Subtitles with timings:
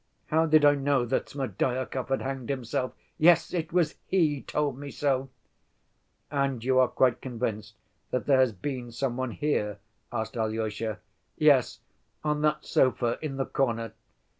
[0.29, 2.93] How did I know that Smerdyakov had hanged himself?
[3.19, 5.29] Yes, it was he told me so."
[6.31, 7.75] "And you are quite convinced
[8.09, 9.77] that there has been some one here?"
[10.11, 10.97] asked Alyosha.
[11.37, 11.81] "Yes,
[12.23, 13.93] on that sofa in the corner.